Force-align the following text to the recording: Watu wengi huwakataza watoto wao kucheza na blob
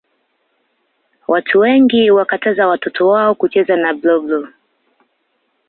Watu 1.27 1.59
wengi 1.59 2.09
huwakataza 2.09 2.67
watoto 2.67 3.07
wao 3.07 3.35
kucheza 3.35 3.75
na 3.75 3.93
blob 3.93 4.45